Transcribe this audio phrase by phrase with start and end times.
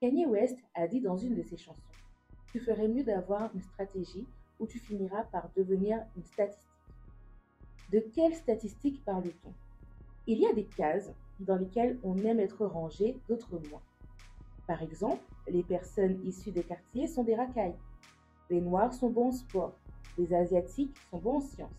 [0.00, 1.92] Kanye West a dit dans une de ses chansons
[2.50, 4.26] Tu ferais mieux d'avoir une stratégie
[4.58, 6.70] ou tu finiras par devenir une statistique.
[7.92, 9.52] De quelle statistique parle-t-on?
[10.26, 13.82] Il y a des cases dans lesquelles on aime être rangé, d'autres moins.
[14.66, 17.76] Par exemple, les personnes issues des quartiers sont des racailles.
[18.48, 19.74] Les Noirs sont bons en sport.
[20.16, 21.70] Les Asiatiques sont bons en sciences.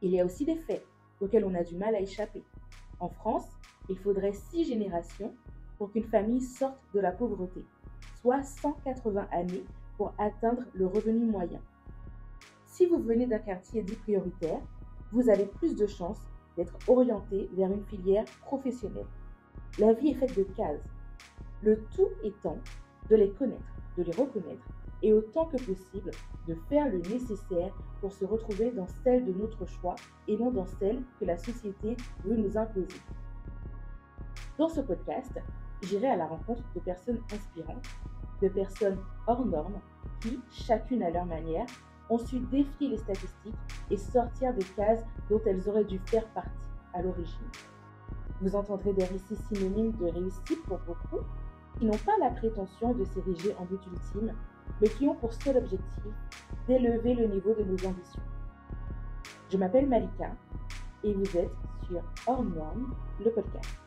[0.00, 0.84] Il y a aussi des faits
[1.20, 2.42] auxquels on a du mal à échapper.
[2.98, 3.46] En France,
[3.88, 5.32] il faudrait six générations
[5.82, 7.60] pour qu'une famille sorte de la pauvreté,
[8.20, 9.64] soit 180 années
[9.96, 11.58] pour atteindre le revenu moyen.
[12.66, 14.60] Si vous venez d'un quartier dit prioritaire,
[15.10, 16.22] vous avez plus de chances
[16.56, 19.08] d'être orienté vers une filière professionnelle.
[19.80, 20.88] La vie est faite de cases.
[21.64, 22.58] Le tout étant
[23.10, 24.64] de les connaître, de les reconnaître
[25.02, 26.12] et autant que possible
[26.46, 29.96] de faire le nécessaire pour se retrouver dans celle de notre choix
[30.28, 33.00] et non dans celle que la société veut nous imposer.
[34.58, 35.32] Dans ce podcast,
[35.82, 37.86] j'irai à la rencontre de personnes inspirantes,
[38.40, 39.80] de personnes hors normes
[40.20, 41.66] qui, chacune à leur manière,
[42.10, 43.54] ont su défier les statistiques
[43.90, 46.50] et sortir des cases dont elles auraient dû faire partie
[46.94, 47.48] à l'origine.
[48.40, 51.24] Vous entendrez des récits synonymes de réussite pour beaucoup,
[51.78, 54.34] qui n'ont pas la prétention de s'ériger en but ultime,
[54.80, 56.12] mais qui ont pour seul objectif
[56.66, 58.20] d'élever le niveau de nos ambitions.
[59.50, 60.30] Je m'appelle Malika
[61.04, 61.52] et vous êtes
[61.86, 63.81] sur Hors Norme, le podcast.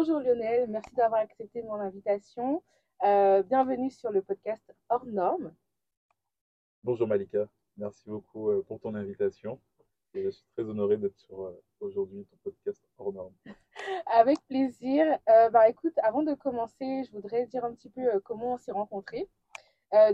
[0.00, 2.62] Bonjour Lionel, merci d'avoir accepté mon invitation.
[3.02, 5.52] Euh, bienvenue sur le podcast Hors Normes.
[6.84, 9.60] Bonjour Malika, merci beaucoup euh, pour ton invitation.
[10.14, 13.34] Et je suis très honoré d'être sur euh, aujourd'hui ton podcast Hors Normes.
[14.06, 15.18] Avec plaisir.
[15.26, 19.28] bah, écoute, avant de commencer, je voudrais dire un petit peu comment on s'est rencontrés.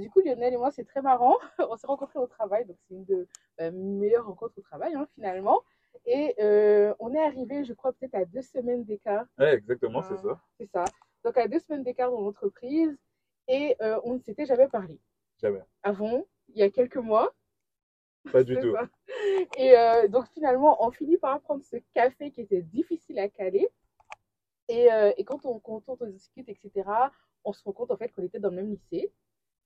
[0.01, 1.37] du coup, Lionel et moi, c'est très marrant.
[1.59, 3.29] on s'est rencontrés au travail, donc c'est une de
[3.61, 5.61] mes meilleures rencontres au travail, hein, finalement.
[6.07, 9.27] Et euh, on est arrivé, je crois, peut-être à deux semaines d'écart.
[9.39, 10.41] Oui, exactement, c'est ça.
[10.59, 10.85] C'est ça.
[11.25, 12.97] Donc, à deux semaines d'écart dans l'entreprise.
[13.49, 14.99] Et euh, on ne s'était jamais parlé.
[15.41, 15.63] Jamais.
[15.83, 17.35] Avant, il y a quelques mois.
[18.33, 18.75] Pas du tout.
[19.59, 23.69] Et euh, donc, finalement, on finit par prendre ce café qui était difficile à caler.
[24.69, 24.89] Et,
[25.19, 26.85] et quand, on, quand on discute, etc.,
[27.45, 29.13] on se rend compte en fait qu'on était dans le même lycée,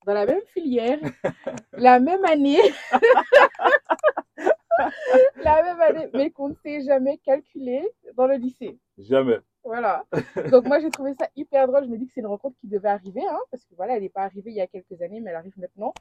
[0.05, 0.99] dans la même filière,
[1.73, 2.59] la même année.
[5.43, 8.77] la même année, mais qu'on ne s'est jamais calculé dans le lycée.
[8.97, 9.39] Jamais.
[9.63, 10.05] Voilà.
[10.51, 11.85] Donc moi j'ai trouvé ça hyper drôle.
[11.85, 14.03] Je me dis que c'est une rencontre qui devait arriver, hein, parce que voilà, elle
[14.03, 15.93] n'est pas arrivée il y a quelques années, mais elle arrive maintenant.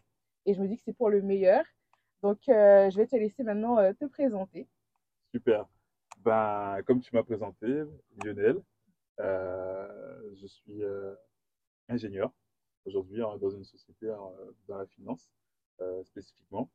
[0.47, 1.65] Et je me dis que c'est pour le meilleur.
[2.23, 4.67] Donc euh, je vais te laisser maintenant euh, te présenter.
[5.33, 5.67] Super.
[6.21, 7.85] Ben, comme tu m'as présenté,
[8.25, 8.61] Lionel,
[9.21, 10.83] euh, je suis
[11.89, 12.33] ingénieur
[12.85, 14.07] aujourd'hui hein, dans une société
[14.67, 15.31] dans la finance
[16.05, 16.69] spécifiquement.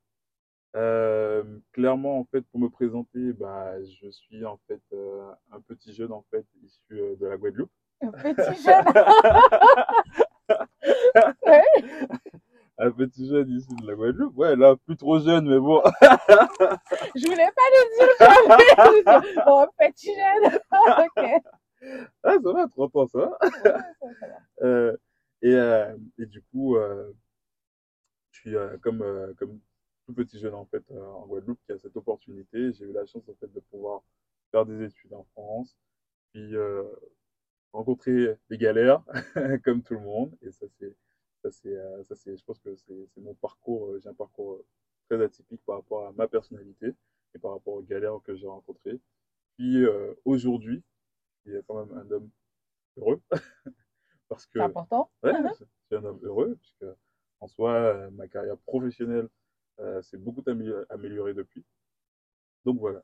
[0.76, 5.94] Euh, clairement, en fait, pour me présenter, bah, je suis en fait euh, un petit
[5.94, 7.70] jeune en fait issu euh, de la Guadeloupe.
[8.02, 8.84] Un petit jeune.
[12.80, 14.36] Un petit jeune issu de la Guadeloupe.
[14.36, 15.80] Ouais, là, plus trop jeune, mais bon.
[16.02, 19.04] je voulais pas le dire jamais.
[19.46, 20.60] bon, petit jeune.
[20.72, 21.20] ok.
[22.24, 23.38] Ah, ça va, 30 ans, ça va.
[24.64, 24.98] Euh,
[25.44, 25.54] et,
[26.18, 26.76] et du coup,
[28.32, 29.04] je suis comme,
[29.38, 29.60] comme
[30.06, 32.72] tout petit jeune en fait euh, en Guadeloupe qui a cette opportunité.
[32.74, 34.04] J'ai eu la chance en fait de pouvoir
[34.52, 35.76] faire des études en France,
[36.32, 36.84] puis euh,
[37.72, 39.04] rencontrer des galères
[39.64, 40.36] comme tout le monde.
[40.42, 40.96] Et ça c'est
[41.42, 44.00] ça c'est euh, ça c'est je pense que c'est mon parcours.
[44.00, 44.62] J'ai un parcours
[45.10, 46.94] très atypique par rapport à ma personnalité
[47.36, 49.00] et par rapport aux galères que j'ai rencontrées.
[49.58, 49.86] Puis
[50.26, 50.84] aujourd'hui,
[51.46, 52.30] il y a quand même un homme
[52.98, 53.22] heureux
[54.28, 55.12] parce que c'est important.
[55.22, 56.86] Ouais, je suis un homme heureux puisque
[57.40, 59.30] en soi ma carrière professionnelle
[59.78, 60.44] c'est euh, beaucoup
[60.90, 61.66] amélioré depuis.
[62.66, 63.02] Donc voilà.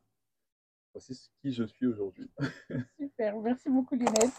[0.93, 2.29] voici qui je suis aujourd'hui.
[2.99, 4.29] Super, merci beaucoup Lionel.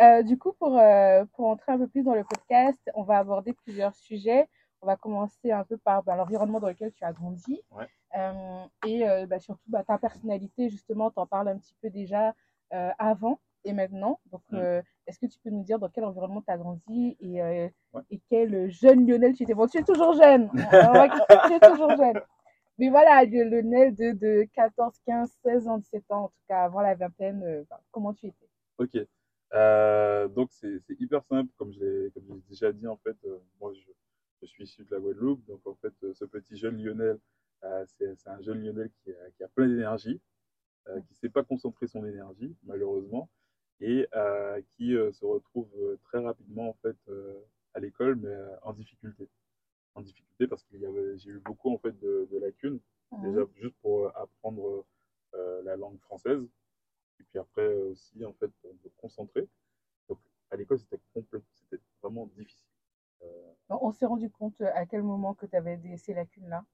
[0.00, 3.18] Euh, du coup, pour, euh, pour entrer un peu plus dans le podcast, on va
[3.18, 4.48] aborder plusieurs sujets.
[4.82, 7.60] On va commencer un peu par bah, l'environnement dans lequel tu as grandi.
[7.70, 7.86] Ouais.
[8.16, 12.34] Euh, et bah, surtout bah, ta personnalité, justement, tu en parles un petit peu déjà
[12.70, 14.20] avant et maintenant.
[14.30, 14.80] Donc, Mm.
[15.06, 17.38] est-ce que tu peux nous dire dans quel environnement tu as grandi et,
[18.10, 19.54] et quel jeune Lionel tu étais?
[19.54, 20.50] Bon, tu es toujours jeune.
[21.46, 22.20] tu es toujours jeune.
[22.78, 26.80] Mais voilà, Lionel de, de 14, 15, 16 ans, 17 ans, en tout cas avant
[26.80, 28.48] la vingtaine, euh, ben, comment tu étais?
[28.78, 28.96] Ok.
[29.52, 32.12] Euh, donc c'est hyper simple, comme j'ai
[32.48, 33.80] déjà dit en fait, euh, moi je,
[34.40, 37.18] je suis issu de la Guadeloupe, donc en fait euh, ce petit jeune Lionel,
[37.64, 40.20] euh, c'est un jeune Lionel qui a, qui a plein d'énergie,
[40.88, 43.28] euh, qui sait pas concentrer son énergie malheureusement,
[43.80, 46.96] et euh, qui euh, se retrouve euh, très rapidement en fait
[47.74, 49.28] à l'école, mais en difficulté.
[49.94, 52.80] En difficulté parce qu'il y avait, j'ai eu beaucoup en fait de, de lacunes,
[53.22, 54.84] déjà juste pour apprendre
[55.64, 56.42] la langue française,
[57.20, 59.48] et puis après aussi en fait me concentrer.
[60.08, 60.18] Donc
[60.50, 62.66] à l'école c'était complet, c'était vraiment difficile.
[63.68, 66.64] On s'est rendu compte à quel moment que tu avais des, ces lacunes-là?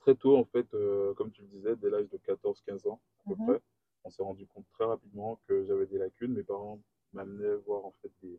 [0.00, 3.28] Très tôt en fait, euh, comme tu le disais, dès l'âge de 14-15 ans à
[3.30, 3.46] peu Mhm.
[3.46, 3.60] près,
[4.06, 6.32] on s'est rendu compte très rapidement que j'avais des lacunes.
[6.32, 6.80] Mes parents
[7.12, 8.30] m'amenaient voir en fait des,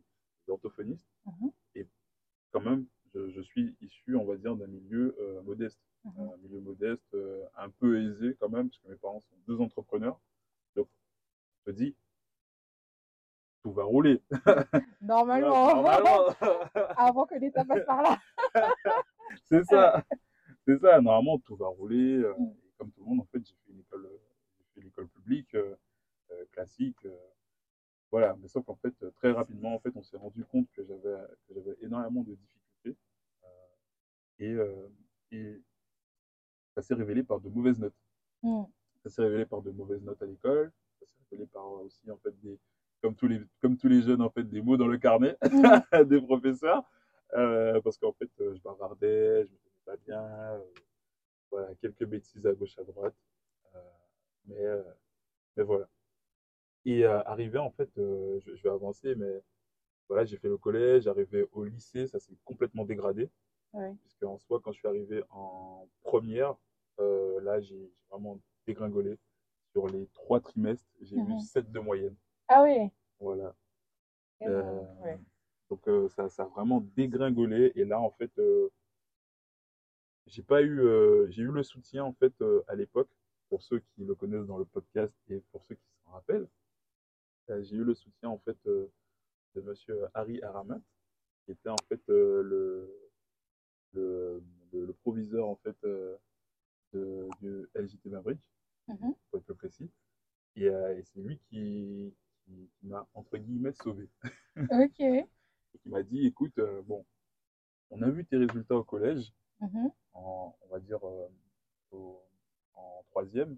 [0.46, 1.06] des orthophonistes.
[1.26, 1.50] Mhm.
[1.74, 1.86] Et
[2.52, 5.78] quand même, je, je suis issu, on va dire, d'un milieu euh, modeste.
[6.04, 6.30] Mhm.
[6.32, 9.60] Un milieu modeste, euh, un peu aisé quand même, parce que mes parents sont deux
[9.60, 10.18] entrepreneurs.
[10.74, 10.88] Donc,
[11.66, 11.94] je te dis,
[13.62, 14.22] tout va rouler.
[15.02, 16.28] Normalement, Normalement.
[16.96, 18.18] avant que l'État passe par là.
[19.44, 20.04] c'est ça.
[20.66, 21.00] C'est ça.
[21.00, 22.16] Normalement, tout va rouler.
[22.18, 22.46] euh, Mm.
[22.64, 24.08] et comme tout le monde, en fait, j'ai fait une école,
[24.98, 25.76] euh, j'ai fait l'école publique, euh,
[26.32, 27.04] euh, classique.
[27.06, 27.16] euh,
[28.10, 28.36] voilà.
[28.40, 31.16] Mais sauf qu'en fait, très rapidement, en fait, on s'est rendu compte que j'avais,
[31.82, 32.96] énormément de difficultés.
[34.40, 34.56] et,
[35.32, 35.62] et
[36.74, 37.94] ça s'est révélé par de mauvaises notes.
[38.42, 38.64] Mm.
[39.02, 40.72] Ça s'est révélé par de mauvaises notes à l'école.
[41.00, 42.58] Ça s'est révélé par aussi, en fait, des,
[43.02, 46.04] comme tous les, comme tous les jeunes, en fait, des mots dans le carnet Mm.
[46.06, 46.84] des professeurs.
[47.34, 50.22] Euh, parce qu'en fait, euh, je bavardais, je me faisais pas bien.
[50.24, 50.64] euh,
[51.50, 53.14] voilà, quelques bêtises à gauche, à droite.
[54.48, 54.82] Mais, euh,
[55.56, 55.88] mais voilà.
[56.84, 59.42] Et euh, arrivé, en fait, euh, je, je vais avancer, mais
[60.08, 63.30] voilà, j'ai fait le collège, arrivé au lycée, ça s'est complètement dégradé.
[63.74, 63.94] Ouais.
[64.02, 66.56] Puisque en soi, quand je suis arrivé en première,
[66.98, 69.18] euh, là, j'ai vraiment dégringolé.
[69.72, 71.40] Sur les trois trimestres, j'ai eu Mhm.
[71.40, 72.16] 7 de moyenne.
[72.48, 72.88] Ah oui.
[73.20, 73.54] Voilà.
[74.42, 75.18] Euh, ouais.
[75.68, 77.72] donc euh, ça, ça a vraiment dégringolé.
[77.74, 78.30] Et là, en fait,
[80.26, 80.80] j'ai pas eu,
[81.30, 82.32] j'ai eu le soutien en fait
[82.66, 83.10] à l'époque
[83.48, 86.48] pour ceux qui le connaissent dans le podcast et pour ceux qui s'en rappellent.
[87.50, 88.90] Euh, j'ai eu le soutien en fait euh,
[89.54, 90.80] de Monsieur Harry Aramat,
[91.44, 93.10] qui était en fait euh, le,
[93.94, 94.42] le,
[94.72, 95.76] le, le proviseur en fait
[96.92, 98.40] de, LJT Maverick,
[98.88, 99.14] Mhm.
[99.30, 99.90] pour être plus précis.
[100.56, 104.08] Et, et c'est lui qui, qui, qui m'a entre guillemets sauvé.
[104.70, 104.96] Ok.
[105.82, 107.04] Qui m'a dit, écoute, bon,
[107.90, 109.90] on a vu tes résultats au collège, Mhm.
[110.14, 111.28] en, on va dire euh,
[111.92, 112.22] au-
[112.78, 113.56] en troisième,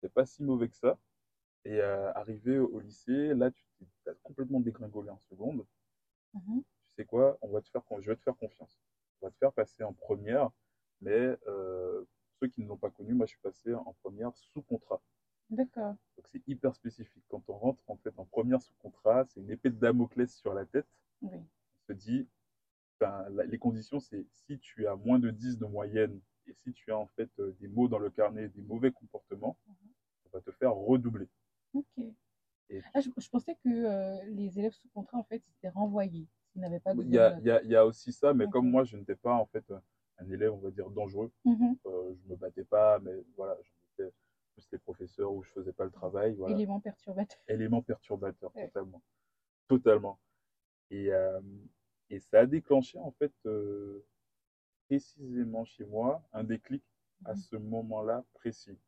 [0.00, 0.98] c'est pas si mauvais que ça.
[1.64, 5.66] Et euh, arrivé au lycée, là, tu as complètement dégringolé en seconde.
[6.34, 6.62] Mhm.
[6.62, 8.80] Tu sais quoi, on va te faire, je vais te faire confiance.
[9.20, 10.50] On va te faire passer en première,
[11.00, 12.04] mais euh,
[12.40, 15.02] ceux qui ne l'ont pas connu, moi, je suis passé en première sous contrat.
[15.50, 15.96] D'accord.
[16.16, 17.24] Donc c'est hyper spécifique.
[17.28, 20.52] Quand on rentre en fait en première sous contrat, c'est une épée de Damoclès sur
[20.54, 20.86] la tête.
[21.22, 21.38] Oui.
[21.38, 22.28] On se dit,
[23.00, 26.20] ben, la- les conditions, c'est si tu as moins de 10 de moyenne
[26.64, 29.56] si tu as en fait euh, des mots dans le carnet, des mauvais comportements,
[30.26, 31.28] on va te faire redoubler.
[31.74, 31.86] Ok.
[32.70, 36.26] Et Ah, je, je pensais que euh, les élèves sous contrat, en fait, étaient renvoyés.
[36.54, 38.12] Ils n'avaient pas de il y a, bonne il y a- il y a aussi
[38.12, 39.82] ça, mais comme moi, je n'étais pas en fait un
[40.20, 41.30] un élève, on va dire, dangereux.
[41.44, 41.76] Mhm.
[41.86, 44.12] euh, je me battais pas, mais voilà, j'en étais
[44.52, 46.56] plus les professeurs où je faisais pas le travail, voilà.
[46.56, 47.38] Élément perturbateur.
[47.46, 48.66] élément perturbateur, Ouais.
[48.66, 49.00] totalement.
[49.68, 50.18] Totalement.
[50.90, 51.40] Et, euh,
[52.10, 54.04] et ça a déclenché, en fait, euh,
[54.88, 56.84] précisément chez moi, un déclic
[57.24, 57.36] à Mhm.
[57.36, 58.78] ce moment-là précis.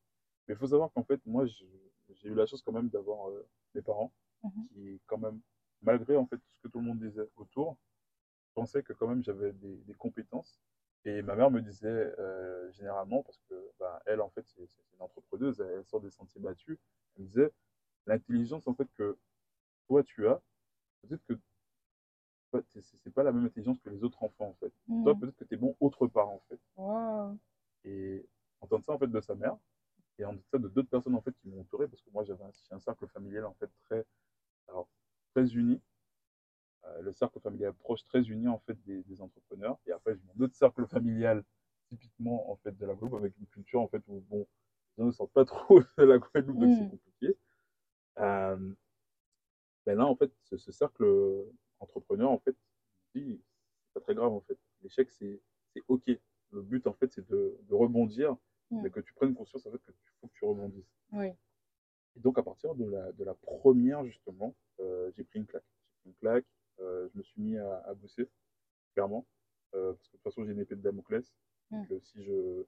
[0.48, 3.48] Mais il faut savoir qu'en fait, moi, j'ai eu la chance quand même d'avoir euh,
[3.74, 4.68] mes parents Mhm.
[4.68, 5.40] qui, quand même,
[5.82, 7.78] malgré en fait tout ce que tout le monde disait autour,
[8.54, 10.60] pensaient que quand même j'avais des, des compétences.
[11.04, 14.82] Et ma mère me disait euh, généralement, parce que bah, elle, en fait, c'est c'est
[14.94, 16.78] une entrepreneuse, elle, elle sort des sentiers battus,
[17.16, 17.52] elle me disait
[18.06, 19.18] l'intelligence en fait que
[19.88, 20.42] toi tu as,
[21.02, 21.34] peut-être que
[22.50, 24.72] toi, t'es- c'est pas la même intelligence que les autres enfants en fait.
[25.02, 25.20] Toi, Mhm.
[25.20, 26.60] peut-être que tu es bon autre part en fait.
[26.76, 27.38] Wow.
[27.84, 28.26] Et
[28.60, 29.56] entendre ça en fait de sa mère
[30.18, 32.44] et entendre ça de d'autres personnes en fait qui m'ont entouré parce que moi j'avais
[32.44, 34.04] un, un cercle familial en fait très
[34.68, 34.88] alors,
[35.34, 35.80] très uni.
[36.86, 40.22] Euh, le cercle familial proche très uni en fait des, des entrepreneurs et après j'ai
[40.34, 41.44] mon autre cercle familial
[41.88, 44.46] typiquement en fait de la groupe avec une culture en fait où bon
[44.98, 46.90] gens ne sortent pas trop de la Guadeloupe, donc c'est Mm.
[46.90, 47.36] compliqué.
[48.18, 48.74] Euh,
[49.86, 51.04] ben là, en fait, ce, ce cercle
[51.80, 52.56] entrepreneur, en fait,
[53.14, 53.40] dit,
[53.86, 54.58] c'est pas très grave, en fait.
[54.82, 55.40] L'échec, c'est
[55.88, 56.08] OK.
[56.52, 58.36] Le but, en fait, c'est de, de rebondir,
[58.72, 58.82] Mm.
[58.82, 60.94] mais que tu prennes conscience, en fait, que tu faut que tu rebondisses.
[61.10, 61.26] Oui.
[62.16, 65.64] Et donc, à partir de la, de la première, justement, euh, j'ai pris une claque.
[65.64, 66.46] J'ai pris une claque,
[66.78, 68.28] euh, je me suis mis à, à bosser,
[68.94, 69.26] clairement.
[69.74, 71.32] Euh, parce que de toute façon, j'ai une épée de Damoclès.
[71.72, 72.64] Donc, euh, si je,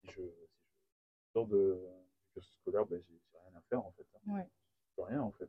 [0.00, 1.80] si je, si je sors de
[2.24, 4.06] du cursus scolaire, ben, j'ai rien à faire, en fait.
[4.16, 4.34] hein.
[4.34, 4.48] Ouais.
[5.04, 5.48] Rien, en fait.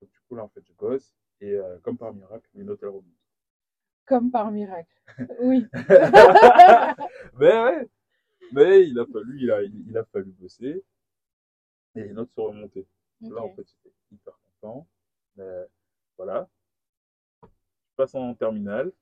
[0.00, 1.14] Donc, du coup, là, en fait, je bosse.
[1.40, 3.06] Et euh, comme par miracle, les notes, elles remontent.
[4.06, 4.94] Comme par miracle.
[5.40, 5.66] Oui.
[7.38, 7.88] mais ouais,
[8.52, 10.84] mais il a fallu, il a, il a fallu bosser
[11.94, 12.86] et les notes sont remontées.
[13.22, 14.86] Là, en fait, j'étais hyper content.
[15.36, 15.66] Mais
[16.16, 16.48] voilà.
[17.42, 17.48] Je
[17.96, 18.92] passe en terminale.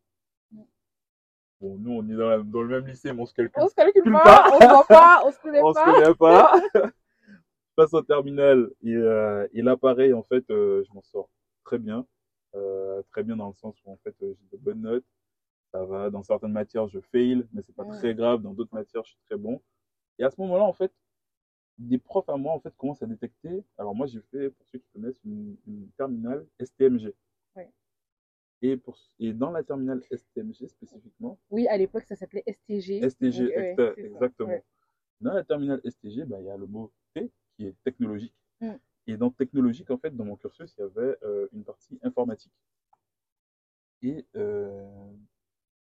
[1.60, 3.62] Bon, nous, on est dans, la- dans le même lycée, mais on se calcule.
[3.62, 4.50] On se calcule pas, pas.
[4.52, 5.92] on se voit pas, on se connaît on se pas.
[5.92, 6.60] connaît pas.
[6.84, 11.28] je passe en terminale et, euh, et là, pareil, en fait, euh, je m'en sors
[11.64, 12.06] très bien.
[12.54, 15.04] Euh, très bien dans le sens où, en fait, euh, j'ai de bonnes notes.
[15.72, 16.10] Ça va.
[16.10, 18.42] Dans certaines matières, je fail, mais c'est pas très grave.
[18.42, 19.60] Dans d'autres matières, je suis très bon.
[20.18, 20.92] Et à ce moment-là, en fait,
[21.78, 23.64] des profs à moi, en fait, commencent à détecter.
[23.78, 27.12] Alors, moi, j'ai fait, pour ceux qui connaissent, une, une terminale STMG.
[27.56, 27.72] Ouais.
[28.62, 33.08] Et, pour, et dans la terminale STMG spécifiquement, Oui, à l'époque, ça s'appelait STG.
[33.10, 34.48] STG, Donc, ouais, exactement.
[34.50, 34.64] Ouais.
[35.20, 38.34] Dans la terminale STG, bah, il y a le mot T qui est technologique.
[38.60, 38.74] Mm.
[39.06, 42.52] Et dans technologique, en fait, dans mon cursus, il y avait euh, une partie informatique.
[44.02, 45.12] Et euh,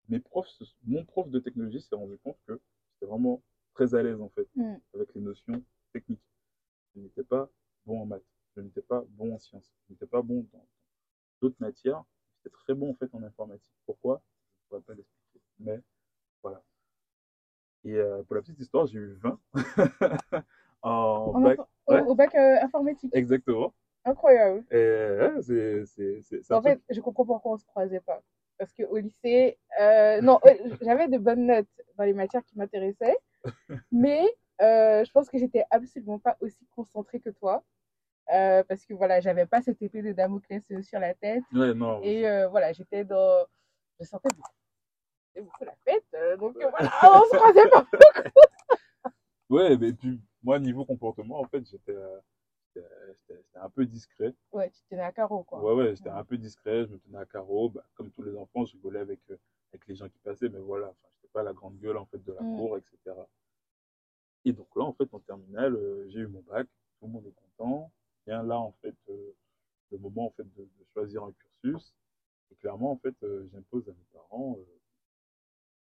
[0.09, 0.49] mes profs,
[0.85, 2.59] mon prof de technologie s'est rendu compte que
[2.93, 3.41] j'étais vraiment
[3.73, 4.75] très à l'aise, en fait, Mm.
[4.93, 6.21] avec les notions techniques.
[6.95, 7.49] Je n'étais pas
[7.85, 8.23] bon en maths,
[8.55, 10.65] je n'étais pas bon en sciences, je n'étais pas bon dans
[11.41, 12.03] d'autres matières.
[12.37, 13.71] J'étais très bon, en fait, en informatique.
[13.85, 14.21] Pourquoi?
[14.23, 15.41] Je ne pourrais pas l'expliquer.
[15.59, 15.81] Mais
[16.41, 16.63] voilà.
[17.83, 19.39] Et euh, pour la petite histoire, j'ai eu 20
[20.81, 20.89] en
[21.35, 21.59] En bac.
[21.87, 23.11] Au, bac euh, informatique.
[23.15, 23.73] Exactement.
[24.05, 24.63] Incroyable.
[24.71, 27.65] Et ouais, c'est c'est- c'est- c'est un En truc- fait, je comprends pourquoi on se
[27.65, 28.21] croisait pas.
[28.57, 30.39] Parce qu'au lycée, euh, non,
[30.81, 31.67] j'avais de bonnes notes
[31.97, 33.17] dans les matières qui m'intéressaient,
[33.91, 34.21] mais
[34.61, 37.63] euh, je pense que j'étais absolument pas aussi concentrée que toi.
[38.33, 41.43] Euh, parce que voilà, j'avais pas cette épée de Damoclès sur la tête.
[41.53, 42.01] Ouais, non.
[42.03, 43.45] Et voilà, j'étais dans.
[43.99, 46.39] Je sentais beaucoup, beaucoup la fête.
[46.39, 47.85] donc voilà, on se croisait pas.
[49.49, 52.19] Ouais, mais puis moi, niveau comportement, en fait, j'étais euh,
[53.55, 54.33] un peu discret.
[54.53, 55.61] Ouais, tu tenais à carreau, quoi.
[55.61, 57.69] Ouais, ouais, j'étais un peu discret, je me tenais à carreau.
[57.69, 59.37] Bah, comme tous les enfants, je rigolais avec, euh,
[59.73, 62.23] avec les gens qui passaient, mais voilà, enfin, j'étais pas la grande gueule, en fait,
[62.23, 62.55] de la Mm.
[62.55, 63.13] cour, etc.
[64.45, 66.65] Et donc là, en fait, en terminale, euh, j'ai eu mon bac,
[66.99, 67.91] tout le monde est content.
[68.25, 69.35] Vient là, en fait, euh,
[69.91, 71.93] le moment, en fait, de, de choisir un cursus.
[72.51, 74.57] Et clairement, en fait, euh, j'impose à mes parents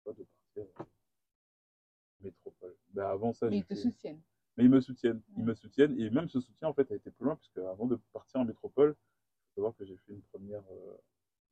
[0.05, 2.77] pas de partir en métropole.
[2.91, 4.21] Ben, avant ça, Mais ils te fait- soutiennent.
[4.57, 5.23] Mais ils me soutiennent.
[5.37, 5.47] Ils Mm.
[5.47, 6.01] me soutiennent.
[6.01, 8.45] Et même ce soutien, en fait, a été plus loin, puisque avant de partir en
[8.45, 10.97] métropole, il faut savoir que j'ai fait une première euh,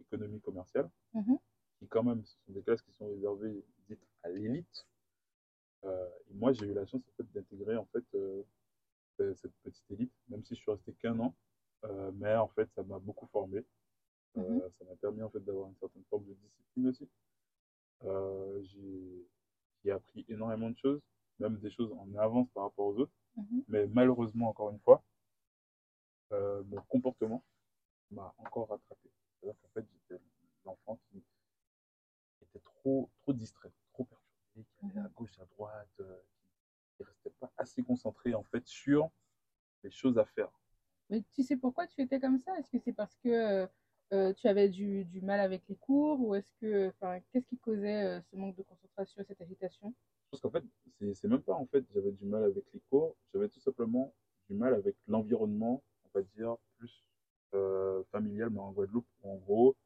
[0.00, 1.38] économie commerciale, Mhm.
[1.78, 4.86] qui, quand même, ce sont des classes qui sont réservées, dites, à l'élite.
[5.84, 8.42] Euh, et moi, j'ai eu la chance, en fait, d'intégrer, en fait, euh,
[9.18, 11.34] ce- cette petite élite, même si je suis resté qu'un an.
[11.84, 13.64] Euh, mais, en fait, ça m'a beaucoup formé.
[14.36, 14.70] Euh, Mhm.
[14.78, 17.08] Ça m'a permis, en fait, d'avoir une certaine forme de discipline aussi.
[18.04, 18.62] Euh,
[19.82, 21.00] j'ai appris énormément de choses,
[21.40, 23.12] même des choses en avance par rapport aux autres.
[23.36, 23.64] Mhm.
[23.68, 25.02] Mais malheureusement, encore une fois,
[26.32, 27.42] euh, mon comportement
[28.10, 29.10] m'a encore rattrapé.
[29.40, 30.22] C'est-à-dire qu'en fait, j'étais
[30.64, 31.22] l'enfant qui
[32.42, 35.12] était trop, trop distrait, trop perturbé, qui allait à Mhm.
[35.14, 36.20] gauche, à droite, euh,
[36.96, 39.10] qui ne restait pas assez concentré en fait sur
[39.82, 40.50] les choses à faire.
[41.08, 42.56] Mais tu sais pourquoi tu étais comme ça?
[42.58, 43.66] Est-ce que c'est parce que euh,
[44.12, 46.20] euh, tu avais du, du mal avec les cours?
[46.20, 46.92] Ou est-ce que,
[47.32, 49.94] qu'est-ce qui causait ce manque de concentration, cette agitation?
[51.20, 54.12] C'est même pas en fait, j'avais du mal avec les cours, j'avais tout simplement
[54.48, 57.04] du mal avec l'environnement, on va dire, plus
[57.54, 59.06] euh, familial, mais en Guadeloupe.
[59.22, 59.76] En gros,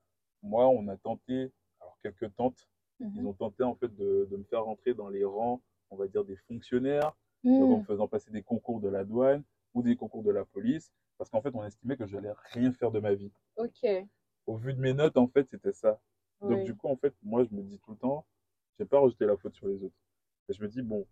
[0.42, 1.50] moi, on a tenté,
[1.80, 2.68] alors quelques tantes,
[3.00, 3.26] ils Mhm.
[3.26, 5.60] ont tenté en fait de, de me faire rentrer dans les rangs,
[5.90, 7.16] on va dire, des fonctionnaires,
[7.58, 9.42] donc en me faisant passer des concours de la douane
[9.74, 12.72] ou des concours de la police, parce qu'en fait, on estimait que je n'allais rien
[12.72, 13.32] faire de ma vie.
[13.56, 13.84] Ok.
[14.46, 16.00] Au vu de mes notes, en fait, c'était ça.
[16.40, 18.24] Donc du coup, en fait, moi, je me dis tout le temps,
[18.78, 19.94] je vais pas rejeter la faute sur les autres.
[20.48, 21.06] Et je me dis, bon,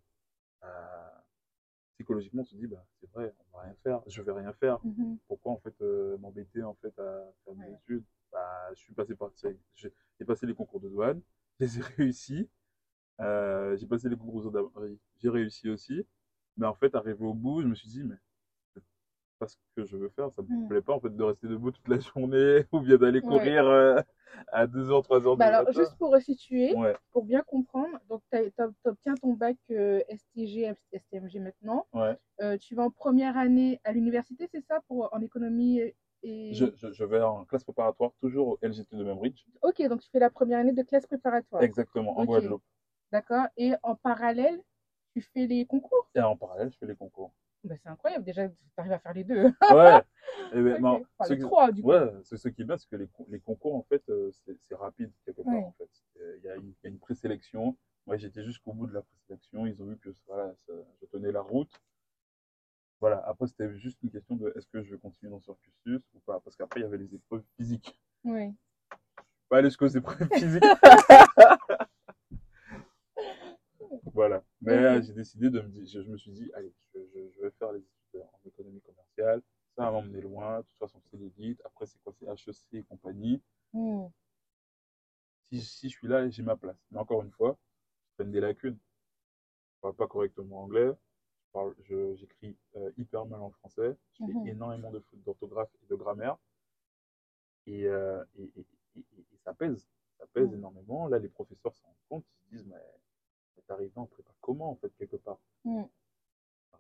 [1.95, 4.79] psychologiquement, tu te dis, bah, c'est vrai, on va rien faire, je vais rien faire.
[4.83, 5.19] Mhm.
[5.29, 7.77] Pourquoi, en fait, euh, m'embêter, en fait, à faire mes Ouais.
[7.77, 8.05] études?
[8.33, 9.31] Bah, Je suis passé par,
[9.75, 11.21] j'ai j'ai passé les concours de douane,
[11.61, 12.49] je les ai réussis.
[13.21, 16.07] Euh, j'ai passé les concours gendarmerie, j'ai réussi aussi.
[16.57, 18.17] Mais en fait, arrivé au bout, je me suis dit, mais
[18.75, 18.83] c'est
[19.39, 20.33] pas ce que je veux faire.
[20.33, 20.69] Ça me Mm.
[20.69, 23.23] plaît pas en fait de rester debout toute la journée ou bien d'aller Ouais.
[23.23, 24.01] courir euh,
[24.53, 25.73] à 2h, 3h Bah alors, matin.
[25.81, 28.39] juste pour resituer, Ouais, pour bien comprendre, donc tu
[28.85, 31.87] obtiens ton bac euh, STG, STMG maintenant.
[31.93, 32.17] ouais.
[32.41, 35.81] Euh, tu vas en première année à l'université, c'est ça, pour en économie
[36.25, 36.55] et...
[36.55, 39.45] Je, je, je vais en classe préparatoire, toujours au LGT de Membridge.
[39.63, 41.63] Ok, donc tu fais la première année de classe préparatoire.
[41.63, 42.25] Exactement, en.
[42.25, 42.63] Guadeloupe.
[43.11, 43.47] D'accord.
[43.57, 44.63] Et en parallèle,
[45.15, 46.09] tu fais les concours?
[46.15, 47.33] Et en parallèle, je fais les concours.
[47.65, 49.45] Bah, c'est incroyable, déjà, tu arrives à faire les deux.
[49.73, 50.03] Ouais.
[50.53, 51.89] Et ben, Enfin, ce les qui- trois, du coup.
[51.91, 54.31] Ouais, c'est ce qui est bien, c'est que les, con- les concours, en fait, euh,
[54.61, 55.61] c'est rapide, quelque part, Ouais.
[55.65, 55.89] en fait.
[56.21, 57.77] Euh, Il y, a une- une présélection.
[58.07, 59.67] Moi, j'étais jusqu'au bout de la présélection.
[59.67, 61.71] Ils ont vu que voilà, ça- je tenais la route.
[63.01, 66.03] Voilà, après, c'était juste une question de est-ce que je vais continuer dans ce cursus
[66.15, 66.41] ou pas?
[66.41, 67.97] Parce qu'après, il y avait les épreuves physiques.
[68.25, 68.55] Oui.
[69.49, 70.63] Pas aller jusqu'aux épreuves physiques.
[74.15, 74.43] voilà.
[74.61, 77.31] Mais euh, j'ai décidé de me dire, je, je me suis dit, allez, je, je-
[77.31, 79.43] je vais faire les études en économie commerciale.
[79.77, 80.59] Ça va m'emmener loin.
[80.61, 81.61] De toute façon, c'est l'élite.
[81.65, 82.13] Après, c'est quoi?
[82.19, 83.41] C'est HEC et compagnie.
[83.73, 84.07] Hmm.
[85.51, 86.77] Si, si je suis là, j'ai ma place.
[86.91, 87.59] Mais encore une fois,
[88.11, 88.79] je prenne des lacunes.
[89.77, 90.91] Je parle pas correctement anglais.
[92.15, 93.97] J'écris euh, hyper mal en français.
[94.19, 94.49] Je fais Mhm.
[94.49, 96.37] énormément de fautes d'orthographe et de grammaire.
[97.67, 99.87] Et, euh, et, et- et- et- et ça pèse.
[100.19, 100.55] Ça pèse Mhm.
[100.55, 101.09] énormément.
[101.09, 102.25] Là, les professeurs s'en rendent compte.
[102.41, 102.77] Ils se disent, mais,
[103.61, 105.85] t'es arrivé en prépa comment, en fait, quelque part Hmm.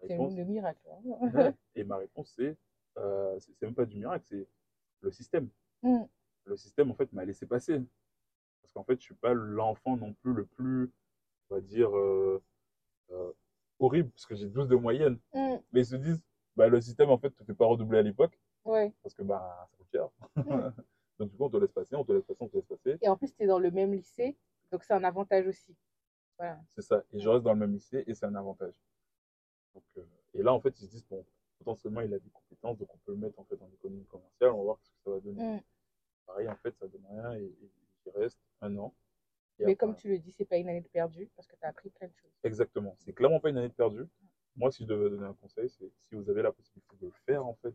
[0.05, 0.81] C'est le miracle.
[0.91, 1.01] hein.
[1.05, 1.55] Ouais.
[1.77, 2.57] Et ma réponse, c'est,
[2.99, 4.49] euh, c'est c'est même pas du miracle, c'est
[5.01, 5.49] le système.
[5.83, 6.03] Hmm.
[6.45, 7.81] Le système, en fait, m'a laissé passer.
[8.63, 10.91] Parce qu'en fait, je suis pas l'enfant non plus le plus,
[11.51, 12.43] on va dire, euh,
[13.13, 13.33] euh,
[13.79, 15.19] horrible, parce que j'ai 12 de moyenne.
[15.35, 15.59] Hmm.
[15.73, 16.25] Mais ils se disent,
[16.57, 18.93] bah, le système, en fait, te fait pas redoubler à l'époque, Ouais.
[19.03, 20.09] parce que bah, ça coûte cher.
[21.19, 22.99] Donc, du coup, on te laisse passer, on te laisse passer, on te laisse passer.
[23.03, 24.37] Et en plus, tu es dans le même lycée,
[24.73, 25.77] donc c'est un avantage aussi.
[26.43, 26.61] Voilà.
[26.75, 27.05] C'est ça.
[27.13, 28.75] Et je reste dans le même lycée, et c'est un avantage.
[29.75, 31.25] Donc, euh, et là, en fait, ils se disent, bon,
[31.59, 34.51] potentiellement, il a des compétences, donc on peut le mettre, en fait, en économie commerciale,
[34.51, 35.41] on va voir ce que ça va donner.
[35.41, 35.61] Hmm.
[36.27, 37.71] Pareil, en fait, ça donne rien et, et
[38.05, 38.93] j'y reste un an.
[39.61, 41.65] Mais après- comme tu le dis, c'est pas une année de perdu parce que tu
[41.65, 42.33] as appris plein de choses.
[42.43, 42.97] Exactement.
[42.99, 44.09] C'est clairement pas une année de perdue.
[44.57, 47.47] Moi, si je devais donner un conseil, c'est si vous avez la possibilité de faire,
[47.47, 47.75] en fait,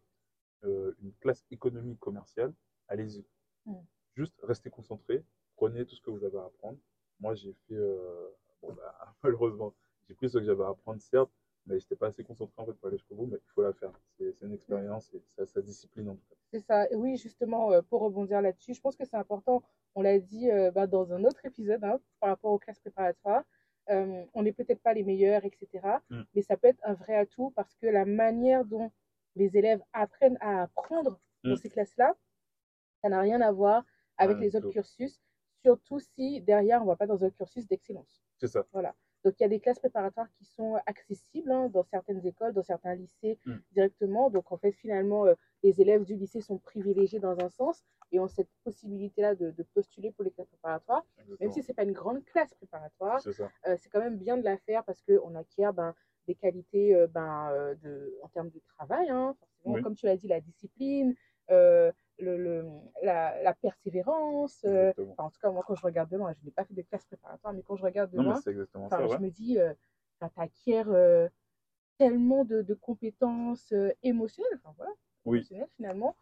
[0.65, 2.53] euh, une classe économique commerciale,
[2.89, 3.25] allez-y.
[3.65, 3.75] Mm.
[4.15, 5.23] Juste restez concentré,
[5.55, 6.77] prenez tout ce que vous avez à apprendre.
[7.21, 8.29] Moi, j'ai fait, euh,
[8.67, 9.73] bon, bah, malheureusement,
[10.07, 11.31] j'ai pris ce que j'avais à apprendre, certes,
[11.65, 13.61] mais je n'étais pas assez concentré en fait pour aller jusqu'au bout, mais il faut
[13.61, 13.91] la faire.
[14.17, 16.35] C'est une expérience et ça, ça discipline en tout cas.
[16.51, 16.87] C'est ça.
[16.93, 19.63] Oui, justement, euh, pour rebondir là-dessus, je pense que c'est important.
[19.95, 23.43] On l'a dit euh, bah, dans un autre épisode hein, par rapport aux classes préparatoires.
[23.89, 25.67] Euh, on n'est peut-être pas les meilleurs, etc.
[26.09, 26.21] Mm.
[26.35, 28.91] Mais ça peut être un vrai atout parce que la manière dont
[29.35, 31.57] les élèves apprennent à apprendre dans Mm.
[31.57, 32.15] ces classes-là,
[33.01, 33.85] ça n'a rien à voir
[34.17, 35.19] avec les autres cursus,
[35.63, 38.21] surtout si derrière on ne va pas dans un cursus d'excellence.
[38.37, 38.65] C'est ça.
[39.23, 42.63] Donc il y a des classes préparatoires qui sont accessibles hein, dans certaines écoles, dans
[42.63, 43.55] certains lycées Mm.
[43.71, 44.29] directement.
[44.29, 48.19] Donc en fait finalement euh, les élèves du lycée sont privilégiés dans un sens et
[48.19, 51.05] ont cette possibilité-là de, de postuler pour les classes préparatoires.
[51.41, 54.43] Même si c'est pas une grande classe préparatoire, C'est euh, c'est quand même bien de
[54.43, 55.93] la faire parce qu'on acquiert ben,
[56.27, 59.81] des qualités euh, ben, euh, de, en termes de travail, hein, forcément, Oui.
[59.81, 61.15] comme tu l'as dit, la discipline,
[61.49, 62.65] euh, le, le-
[63.03, 64.63] la, la persévérance.
[64.65, 66.73] euh, enfin, en tout cas, moi, quand je regarde de loin, je n'ai pas fait
[66.73, 69.73] de classe préparatoire, mais quand je regarde de Non, loin, je me dis, euh,
[70.19, 71.27] tu acquiers euh,
[71.97, 74.91] tellement de, de compétences euh, émotionnelles, enfin, voilà,
[75.25, 75.39] Oui.
[75.39, 76.15] émotionnelles finalement,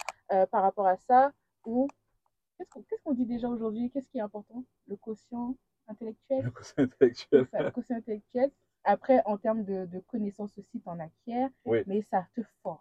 [0.51, 1.31] par rapport à ça,
[1.65, 1.87] ou
[2.57, 3.89] qu'est-ce qu'on qu'est-ce qu'on dit déjà aujourd'hui?
[3.91, 4.63] Qu'est-ce qui est important?
[4.87, 5.55] Le quotient
[5.87, 6.43] intellectuel?
[6.43, 7.45] Le conseil intellectuel.
[7.45, 8.51] c'est ça, le quotient intellectuel.
[8.83, 11.83] Après, en termes de, de connaissances aussi, tu en acquiers, Oui.
[11.87, 12.79] mais ça te forge.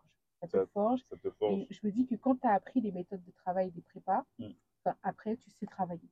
[0.59, 1.01] Ça te Ça- forge.
[1.11, 1.53] Ça te forge.
[1.55, 4.25] Et je me dis que quand tu as appris les méthodes de travail des prépas,
[4.39, 4.49] Mm.
[4.85, 6.09] ben, après, tu sais travailler.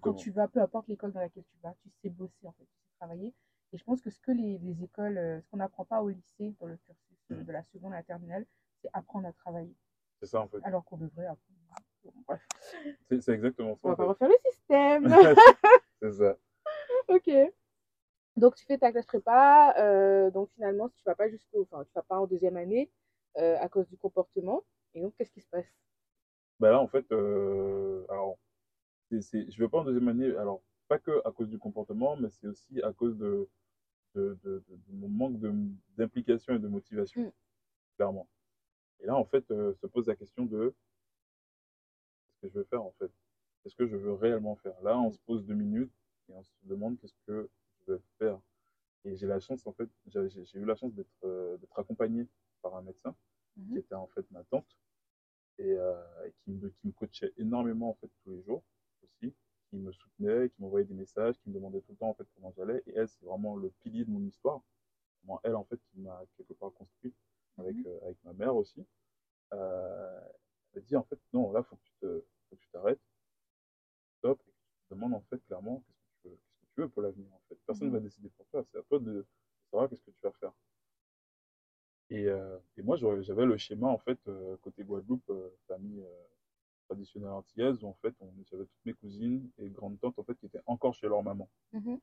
[0.00, 2.64] Quand, tu vas, peu importe l'école dans laquelle tu vas, tu sais bosser, en fait,
[2.64, 3.34] tu sais travailler.
[3.72, 6.08] Et je pense que ce que les, les écoles, euh, ce qu'on n'apprend pas au
[6.08, 7.44] lycée, dans le cursus euh, Mm.
[7.44, 8.46] de la seconde à la terminale,
[8.80, 9.74] c'est apprendre à travailler.
[10.20, 10.58] C'est ça, en fait.
[10.64, 11.60] Alors qu'on devrait apprendre.
[12.28, 12.40] Bref,
[13.20, 13.80] C'est exactement ça.
[13.84, 15.04] on va pas refaire le système.
[16.00, 16.36] C'est ça.
[17.08, 17.30] Ok.
[18.36, 21.92] Donc tu fais ta classe prépa, euh, donc finalement tu vas pas jusqu'au, enfin tu
[21.94, 22.90] vas pas en deuxième année
[23.38, 24.64] euh, à cause du comportement.
[24.94, 25.66] Et donc qu'est-ce qui se passe?
[26.58, 28.38] Bah là, en fait, euh, alors,
[29.10, 32.46] je vais pas en deuxième année, alors, pas que à cause du comportement, mais c'est
[32.46, 33.48] aussi à cause de,
[34.14, 35.38] de, de, de- de mon manque
[35.96, 37.32] d'implication et de motivation, Mm.
[37.96, 38.28] clairement.
[39.00, 40.74] Et là, en fait, euh, se pose la question de
[42.40, 43.10] qu'est-ce que je veux faire, en fait?
[43.62, 44.80] Qu'est-ce que je veux réellement faire?
[44.82, 45.92] Là, on se pose deux minutes
[46.28, 47.48] et on se demande qu'est-ce que
[47.86, 48.40] je veux faire.
[49.04, 50.20] Et j'ai la chance, en fait, j'ai,
[50.58, 52.26] eu la chance d'être, accompagné
[52.62, 53.14] par un médecin
[53.86, 54.76] était en fait ma tante
[55.58, 56.02] et euh,
[56.44, 58.62] qui, me, qui me coachait énormément en fait tous les jours
[59.02, 59.34] aussi,
[59.70, 62.26] qui me soutenait, qui m'envoyait des messages, qui me demandait tout le temps en fait
[62.34, 62.82] comment j'allais.
[62.86, 64.60] Et elle, c'est vraiment le pilier de mon histoire.
[65.24, 67.14] Moi, elle en fait qui m'a quelque part construit
[67.58, 67.86] avec, Mhm.
[67.86, 68.84] euh, avec ma mère aussi.
[69.52, 70.20] euh,
[70.74, 72.22] elle m'a dit en fait, non, là, faut que
[72.56, 73.00] tu t'arrêtes,
[74.18, 76.74] stop, et que tu te demandes en fait clairement qu'est-ce que tu veux, qu'est-ce que
[76.74, 77.56] tu veux pour l'avenir en fait.
[77.66, 79.24] Personne ne va décider pour toi, c'est à toi de
[79.70, 80.52] savoir qu'est-ce que tu vas faire.
[82.10, 86.24] Et, euh, et moi, j'avais le schéma en fait euh, côté Guadeloupe, euh, famille euh,
[86.88, 90.34] traditionnelle antillaise, où en fait, on j'avais toutes mes cousines et grandes tantes en fait
[90.36, 91.48] qui étaient encore chez leur maman.
[91.72, 91.98] Mhm.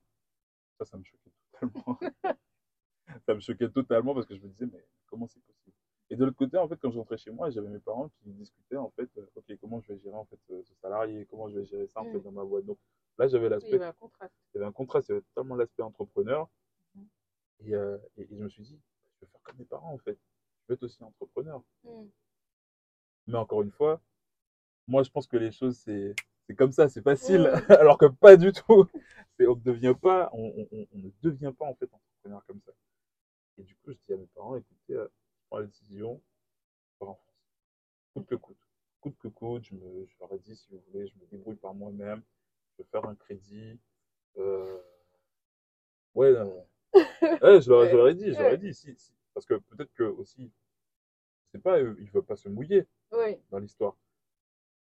[0.79, 1.99] Ça, ça me choquait totalement.
[3.27, 5.75] ça me choquait totalement parce que je me disais, mais comment c'est possible?
[6.09, 8.29] Et de l'autre côté, en fait, quand je rentrais chez moi, j'avais mes parents qui
[8.33, 11.49] discutaient, en fait, euh, ok, comment je vais gérer, en fait, ce, ce salarié, comment
[11.49, 12.23] je vais gérer ça, en fait, Mm.
[12.23, 12.65] dans ma boîte?
[12.65, 12.77] Donc
[13.17, 14.33] là, j'avais Oui, il y l'aspect, avait un contraste.
[14.53, 16.49] il y avait un contraste, il y avait totalement l'aspect entrepreneur.
[16.95, 17.07] Mhm.
[17.61, 18.79] Et, euh, et, et je me suis dit,
[19.21, 20.19] je vais faire comme mes parents, en fait.
[20.73, 21.63] Être aussi entrepreneur.
[21.83, 22.05] Mm.
[23.27, 24.01] Mais encore une fois,
[24.87, 26.15] moi, je pense que les choses, c'est
[26.47, 27.71] c'est comme ça, c'est facile, Mm.
[27.81, 28.87] alors que pas du tout.
[29.39, 32.45] C'est- On ne devient pas, on, on- on- on ne devient pas en fait entrepreneur
[32.47, 32.73] comme ça.
[33.59, 36.21] Et du coup, je dis à mes parents, écoutez, euh, je prends la décision,
[37.01, 37.19] je en France.
[38.15, 38.57] Coûte que coûte.
[39.01, 41.55] Coûte que coûte, je, me, je leur ai dit, si vous voulez, je me débrouille
[41.57, 42.23] par moi-même,
[42.77, 43.79] je vais faire un crédit.
[44.37, 44.79] Euh...
[46.15, 46.65] Ouais, non, non.
[47.41, 49.13] Ouais, je, leur, je leur ai dit, je leur ai dit, si, si.
[49.33, 50.51] Parce que peut-être que aussi,
[51.59, 53.37] pas, eux, ils ne veulent pas se mouiller Oui.
[53.51, 53.95] dans l'histoire.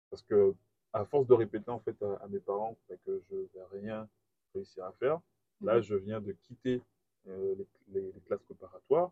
[0.09, 0.55] Parce que,
[0.93, 4.09] à force de répéter en fait à, à mes parents bah, que je vais rien
[4.53, 5.19] réussir à faire,
[5.61, 5.81] là, Mhm.
[5.83, 6.81] je viens de quitter
[7.27, 9.11] euh, les, les- les classes préparatoires.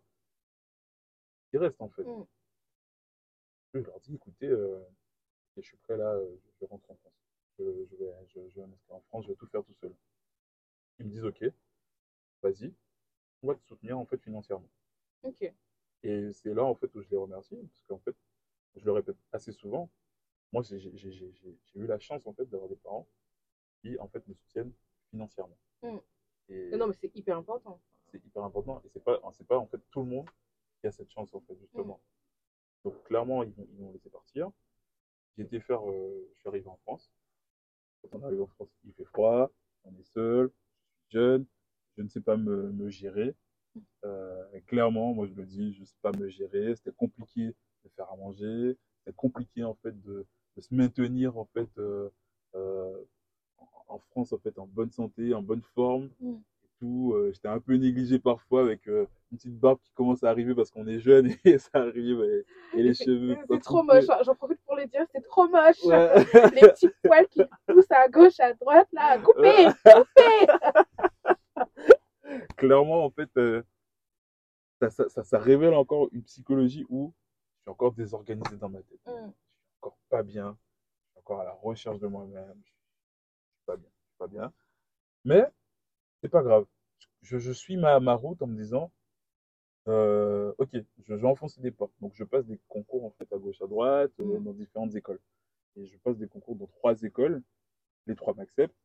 [1.53, 2.03] Il reste en fait.
[2.03, 2.23] Mm.
[3.73, 4.79] Je leur dis, écoutez, euh,
[5.55, 7.13] je suis prêt là, euh, je rentre en France.
[7.59, 9.93] Je, je vais, je, je vais en France, je vais tout faire tout seul.
[10.99, 11.43] Ils me disent, ok,
[12.41, 12.73] vas-y,
[13.43, 14.69] on va te soutenir en fait financièrement.
[15.23, 15.51] Ok.
[16.03, 18.15] Et c'est là en fait où je les remercie, parce qu'en fait,
[18.75, 19.89] je le répète assez souvent,
[20.53, 20.77] moi j'ai
[21.75, 23.07] eu la chance en fait d'avoir des parents
[23.81, 24.73] qui en fait me soutiennent
[25.09, 25.57] financièrement.
[25.81, 25.97] Mm.
[26.49, 27.81] Et Non, mais c'est hyper important.
[28.11, 30.29] c'est hyper important et c'est pas pas en fait tout le monde
[30.79, 32.01] qui a cette chance en fait justement.
[32.83, 34.51] Donc clairement ils m'ont ils m'ont laissé partir.
[35.37, 37.11] J'ai été faire, euh, je suis arrivé en France.
[38.01, 39.51] Quand on arrive en France, il fait froid,
[39.83, 41.45] on est seul, je suis jeune,
[41.95, 43.35] je ne sais pas me, me gérer.
[44.05, 46.75] Euh, clairement, moi je me dis, je ne sais pas me gérer.
[46.75, 47.47] C'était compliqué
[47.83, 52.09] de faire à manger, c'était compliqué en fait de, de se maintenir en fait euh,
[52.55, 52.97] euh,
[53.87, 56.33] en, France en fait en bonne santé, en bonne forme Mm.
[56.35, 57.13] et tout.
[57.15, 60.53] Euh, J'étais un peu négligé parfois avec euh, une petite barbe qui commence à arriver
[60.55, 62.45] parce qu'on est jeune et ça arrive et,
[62.79, 63.35] et les cheveux.
[63.49, 63.95] C'est trop coupés.
[63.95, 64.19] moche, hein.
[64.25, 65.83] j'en profite pour le dire, c'est trop moche.
[65.85, 66.13] Ouais.
[66.53, 70.53] Les petits poils qui poussent à gauche, à droite, là, coupez, coupez.
[72.57, 73.63] Clairement, en fait, euh,
[74.81, 77.13] ça, ça, ça, ça révèle encore une psychologie où
[77.57, 78.99] je suis encore désorganisé dans ma tête.
[79.07, 79.11] Mm.
[79.11, 79.33] Je suis
[79.81, 80.57] encore pas bien.
[81.07, 82.61] Je suis encore à la recherche de moi-même.
[82.65, 83.89] Je suis pas bien.
[83.89, 84.53] Je suis pas bien.
[85.25, 85.43] Mais
[86.21, 86.65] c'est pas grave.
[87.21, 88.91] Je, je suis ma, ma route en me disant,
[89.87, 90.69] euh, ok,
[91.05, 91.93] je, vais enfoncer des portes.
[92.01, 94.43] Donc je passe des concours en fait à gauche, à droite, euh, Mm.
[94.43, 95.19] dans différentes écoles.
[95.75, 97.43] Et je passe des concours dans trois écoles.
[98.07, 98.75] Les trois m'acceptent.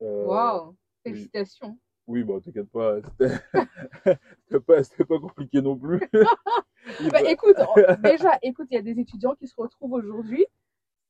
[0.00, 1.78] Waouh, félicitations.
[2.10, 2.96] Oui, bon, t'inquiète pas,
[4.48, 6.00] c'était pas, pas compliqué non plus.
[7.12, 7.56] Bah, écoute,
[8.00, 10.44] déjà, écoute, il y a des étudiants qui se retrouvent aujourd'hui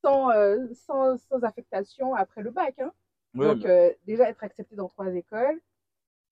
[0.02, 2.74] sans, euh, sans, sans affectation après le bac.
[2.80, 2.92] Hein.
[3.34, 5.58] Ouais, Donc, mais euh, déjà, être accepté dans trois écoles,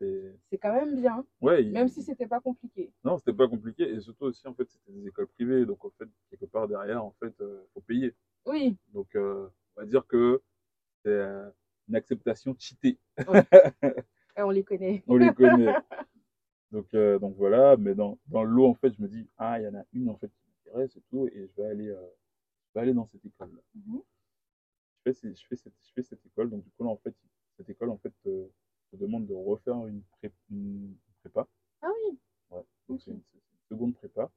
[0.01, 2.93] c'est- quand même bien, ouais, il- même si c'était pas compliqué.
[3.05, 5.91] non, c'était pas compliqué et surtout aussi en fait c'était des écoles privées, donc en
[5.91, 8.15] fait quelque part derrière en fait euh, faut payer.
[8.45, 10.43] Oui, Donc euh, on va dire que
[11.05, 11.21] c'est
[11.89, 13.23] une acceptation cheatée, et
[14.47, 15.03] on les connaît.
[15.07, 15.75] on les connaît.
[16.71, 19.65] Donc euh, donc voilà, mais dans dans l'eau en fait je me dis ah il
[19.65, 22.07] y en a une en fait qui m'intéresse et tout et je vais aller euh,
[22.69, 23.63] je vais aller dans cette école là.
[23.75, 24.03] Mhm.
[25.07, 27.15] je fais, je, fais cette, je fais cette école, donc du coup là en fait,
[27.57, 28.49] cette école en fait te,
[28.91, 31.47] te demande de refaire une, pré- une prépa.
[31.81, 32.19] Ah oui,
[32.51, 32.63] Ouais.
[32.89, 33.23] Donc c'est une,
[33.71, 34.31] seconde prépa.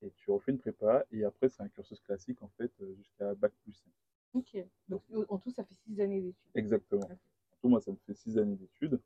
[0.00, 3.34] Et tu refais une prépa et après c'est un cursus classique en fait euh, jusqu'à
[3.34, 3.90] bac plus 5.
[4.34, 4.64] ok.
[4.88, 6.50] Donc, en tout, ça fait six années d'études.
[6.54, 7.04] Exactement.
[7.04, 9.00] En tout, moi ça me fait six années d'études.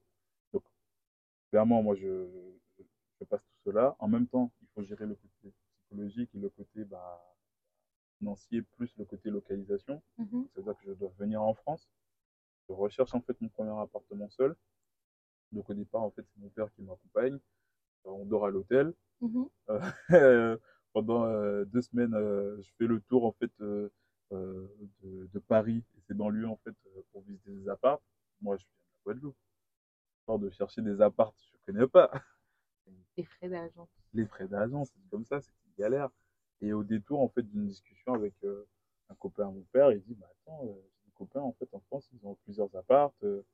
[1.52, 2.26] Clairement moi je,
[3.28, 3.94] passe tout cela.
[3.98, 7.22] En même temps, il faut gérer le côté psychologique et le côté bah,
[8.18, 10.02] financier plus le côté localisation.
[10.16, 10.48] Mhm.
[10.48, 11.86] C'est-à-dire que je dois venir en France.
[12.68, 14.56] Je recherche en fait mon premier appartement seul.
[15.52, 17.34] Donc au départ, en fait, c'est mon père qui m'accompagne.
[18.06, 18.94] Euh, On dort à l'hôtel.
[19.20, 19.48] Mhm.
[19.68, 20.56] Euh,
[20.94, 23.92] Pendant euh, deux semaines, euh, je fais le tour en fait de,
[24.30, 26.74] de Paris et ses banlieues en fait
[27.12, 28.00] pour visiter des apparts.
[28.40, 29.36] Moi, je viens de la Guadeloupe.
[30.28, 32.10] De chercher des apparts, je connais pas.
[33.16, 33.90] Les frais d'agence.
[34.14, 36.08] Les frais d'agence, c'est comme ça, c'est une galère.
[36.62, 38.66] Et au détour en fait d'une discussion avec euh,
[39.10, 40.72] un copain à mon père, il dit bah attends, euh,
[41.04, 43.44] des copains en fait en France, ils ont plusieurs apparts, euh,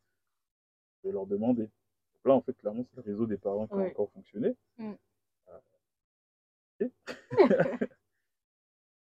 [1.03, 1.63] je vais leur demander.
[1.65, 3.87] Donc là en fait clairement c'est le réseau des parents qui Ouais.
[3.87, 4.55] a encore fonctionné.
[4.77, 4.93] Mm.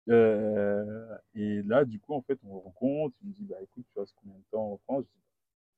[0.07, 3.15] Euh, et là, du coup, en fait, on rencontre.
[3.23, 5.03] Il me dit, bah écoute, tu restes combien de temps en France?
[5.03, 5.34] Je dis, bah,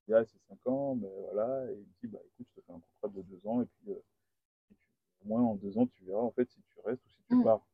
[0.07, 1.69] c'est 5 ans, mais voilà.
[1.71, 3.61] Et il me dit, bah écoute, je te fais un contrat de 2 ans.
[3.61, 4.01] Et puis, euh,
[4.71, 4.91] et tu-
[5.23, 7.35] au moins en 2 ans, tu verras en fait si tu restes ou si tu
[7.35, 7.43] Mm.
[7.43, 7.65] pars.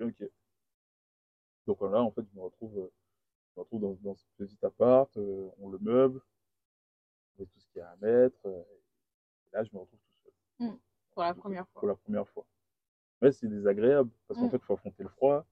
[0.00, 0.24] Ok.
[1.66, 2.90] Donc là, en fait, je me retrouve, euh,
[3.54, 5.16] je me retrouve dans, dans ce petit appart.
[5.16, 6.20] euh, on le meuble,
[7.38, 8.38] on met tout ce qu'il y a à mettre.
[8.46, 8.62] euh,
[9.52, 10.78] et là, je me retrouve tout seul
[11.12, 11.80] Pour la première fois.
[11.80, 12.46] pour la première fois.
[13.20, 14.50] Mais c'est désagréable parce qu'en Mm.
[14.50, 15.46] fait, il faut affronter le froid.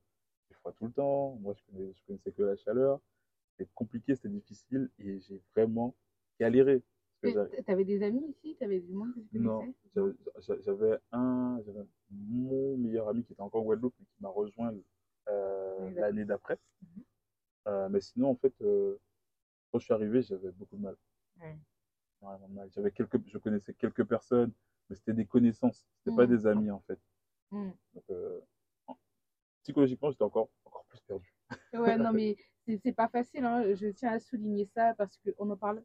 [0.51, 1.37] Il froid tout le temps.
[1.41, 3.01] Moi, je, connais, je connaissais que la chaleur.
[3.53, 5.95] C'était compliqué, c'était difficile et j'ai vraiment
[6.41, 6.83] galéré.
[7.23, 7.35] Et
[7.67, 12.79] T'avais des amis ici T'avais du monde tu non, j'avais- j'a- j'avais un, j'avais mon
[12.79, 14.75] meilleur ami qui était encore en Guadeloupe et qui m'a rejoint
[15.29, 16.59] euh, l'année d'après.
[16.83, 17.03] Mhm.
[17.69, 18.97] Euh, mais sinon, en fait, euh,
[19.71, 20.97] quand je suis arrivé, j'avais beaucoup de mal.
[21.41, 21.57] Ouais.
[22.23, 22.71] Mal.
[22.75, 24.53] J'avais quelques, je connaissais quelques personnes,
[24.89, 26.37] mais c'était des connaissances, c'était pas Mhm.
[26.37, 26.99] des amis en fait.
[27.51, 27.71] Mm.
[27.95, 28.05] Donc,
[29.63, 31.35] psychologiquement, j'étais encore, encore plus perdu.
[31.75, 33.45] Ouais, non, mais c'est c'est pas facile.
[33.45, 33.75] hein.
[33.75, 35.83] Je tiens à souligner ça parce qu'on en parle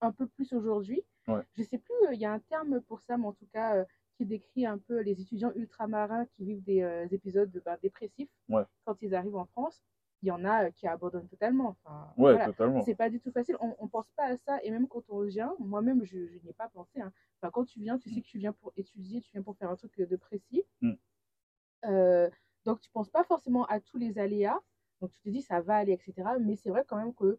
[0.00, 1.02] un peu plus aujourd'hui.
[1.26, 1.42] Ouais.
[1.56, 3.76] Je sais plus, euh, il y a un terme pour ça, mais en tout cas,
[3.76, 3.84] euh,
[4.16, 8.64] qui décrit un peu les étudiants ultramarins qui vivent des euh, épisodes ben, dépressifs Ouais.
[8.84, 9.82] quand ils arrivent en France.
[10.22, 11.76] Il y en a qui abandonnent totalement.
[11.84, 12.46] Enfin, Ouais, voilà.
[12.46, 12.80] totalement.
[12.82, 13.56] C'est pas du tout facile.
[13.60, 14.58] On, on pense pas à ça.
[14.64, 17.00] Et même quand on vient, moi-même, je, je n'y ai pas pensé.
[17.00, 17.12] hein.
[17.40, 19.70] Enfin, quand tu viens, tu sais que tu viens pour étudier, tu viens pour faire
[19.70, 20.64] un truc de précis.
[20.80, 20.94] Mm.
[22.64, 24.58] Donc, tu penses pas forcément à tous les aléas.
[25.00, 26.14] Donc, tu te dis, ça va aller, etc.
[26.40, 27.38] Mais c'est vrai quand même que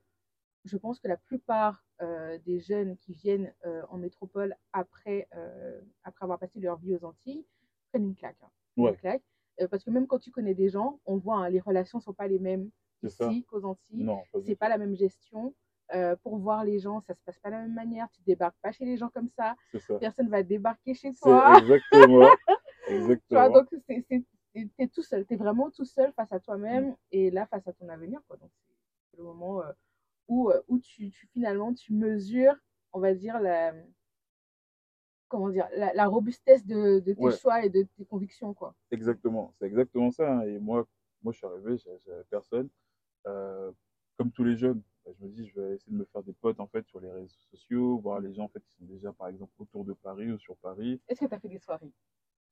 [0.66, 5.82] je pense que la plupart euh, des jeunes qui viennent euh, en métropole après, euh,
[6.04, 7.46] après avoir passé leur vie aux Antilles
[7.90, 8.38] prennent une claque.
[8.44, 8.50] hein.
[8.78, 9.24] Une claque.
[9.72, 12.28] Parce que même quand tu connais des gens, on voit, hein, les relations sont pas
[12.28, 12.70] les mêmes
[13.30, 14.06] ici qu'aux Antilles
[14.46, 15.54] c'est pas la même gestion.
[16.24, 18.08] Pour voir les gens, ça se passe pas de la même manière.
[18.12, 19.56] Tu débarques pas chez les gens comme ça.
[19.80, 19.98] Ça.
[20.00, 21.58] Personne va débarquer chez toi.
[21.60, 22.28] exactement.
[22.88, 23.50] Tu exactement.
[23.50, 24.24] donc t'es-
[24.78, 25.26] t'es tout seul.
[25.26, 28.20] T'es vraiment tout seul face à toi-même et là face à ton avenir.
[28.28, 28.38] Quoi.
[28.38, 28.50] Donc
[29.12, 29.62] c'est le moment
[30.30, 32.56] où, euh, où tu, tu finalement tu mesures,
[32.94, 33.74] on va dire la
[35.28, 37.32] comment dire la, la robustesse de, de tes Ouais.
[37.38, 38.74] choix et de tes convictions quoi.
[38.92, 40.32] Exactement, c'est exactement ça.
[40.40, 40.42] hein.
[40.44, 40.88] Et moi,
[41.22, 42.70] moi, je suis arrivé, j'avais j'avais personne.
[43.28, 43.72] Euh,
[44.18, 46.34] comme tous les jeunes, bah, je me dis, je vais essayer de me faire des
[46.34, 49.12] potes en fait sur les réseaux sociaux, voir les gens en fait qui sont déjà
[49.14, 51.00] par exemple autour de Paris ou sur Paris.
[51.08, 51.92] Est-ce que tu as fait des soirées?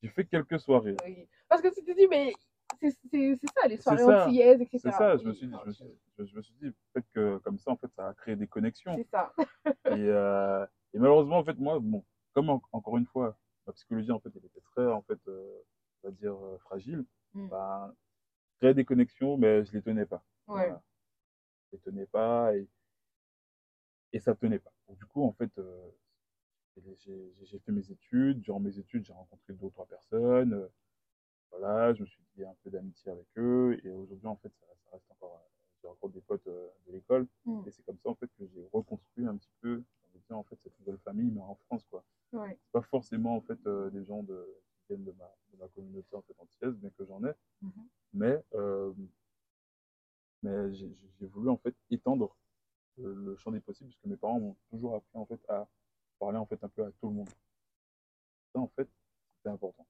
[0.03, 0.95] J'ai fait quelques soirées.
[1.05, 1.27] Oui.
[1.47, 2.33] Parce que tu te dis mais
[2.81, 4.79] c'est, ça les soirées antillaises etc.
[4.83, 5.17] C'est ça.
[5.17, 5.85] Je me suis dit, je me suis,
[6.17, 8.47] je, je me suis dit, peut-être que comme ça en fait, ça a créé des
[8.47, 8.95] connexions.
[8.97, 9.33] C'est ça.
[9.87, 12.03] Et, euh, et malheureusement en fait, moi, bon,
[12.33, 15.59] comme en- encore une fois, ma psychologie en fait, elle était très en fait, euh,
[16.03, 17.05] on va dire euh, fragile.
[17.33, 17.47] Mm.
[17.47, 17.93] Bah,
[18.59, 20.23] créais des connexions, mais je les tenais pas.
[20.47, 20.65] Ouais.
[20.67, 20.81] Voilà.
[21.71, 22.67] Je les tenais pas et,
[24.13, 24.71] et ça tenait pas.
[24.87, 25.51] Donc, du coup, en fait,
[27.03, 28.39] j'ai j'ai fait mes études.
[28.41, 30.67] Durant mes études, j'ai rencontré deux ou trois personnes.
[31.59, 33.79] Voilà, je me suis lié un peu d'amitié avec eux.
[33.83, 35.35] Et aujourd'hui, en fait, ça, ça reste encore.
[35.35, 35.47] euh,
[35.81, 37.27] J'ai encore des potes euh, de l'école.
[37.45, 37.61] Mm.
[37.67, 39.83] Et c'est comme ça, en fait, que j'ai reconstruit un petit peu,
[40.29, 42.03] en fait, cette nouvelle famille, mais en France, quoi.
[42.33, 42.57] Ouais.
[42.61, 44.45] C'est pas forcément, en fait, euh, des gens de,
[44.81, 47.87] qui viennent de ma, de ma communauté, en fait, antillaise, bien que j'en ai Mhm.
[48.13, 48.93] mais, euh,
[50.43, 52.35] mais j'ai voulu en fait étendre
[52.97, 55.67] le, le champ des possibles parce que mes parents m'ont toujours appris en fait à
[56.19, 57.29] parler en fait un peu à tout le monde.
[58.53, 58.87] Ça en fait
[59.37, 59.85] c'était important.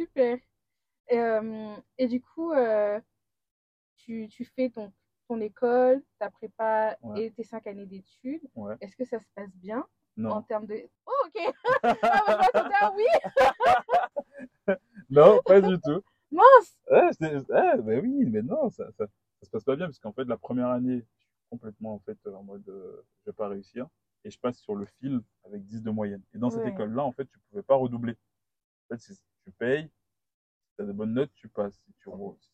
[0.00, 0.38] Super.
[1.12, 2.98] Euh, et du coup, euh,
[3.96, 4.90] tu, tu fais ton,
[5.28, 7.26] ton école, ta prépa Ouais.
[7.26, 8.48] et tes cinq années d'études.
[8.54, 8.76] Ouais.
[8.80, 9.86] Est-ce que ça se passe bien
[10.24, 10.88] en termes de...
[11.04, 11.54] Oh, ok.
[11.82, 13.04] ah, bah, oui.
[15.10, 16.02] non, pas du tout.
[16.30, 16.78] Mince.
[17.84, 20.38] Mais oui, mais non, ça, ça, ça se passe pas bien parce qu'en fait la
[20.38, 23.86] première année, je suis complètement en fait en mode euh, je vais pas réussir
[24.24, 26.22] et je passe sur le fil avec 10 de moyenne.
[26.34, 28.16] Et dans cette école-là, en fait, tu pouvais pas redoubler.
[28.90, 29.00] En fait,
[29.44, 29.84] tu payes,
[30.68, 31.74] si tu as de bonnes notes, tu passes.
[31.86, 32.50] Si tu re- si